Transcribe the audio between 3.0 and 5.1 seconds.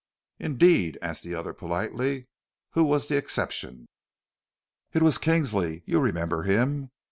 the exception?" "It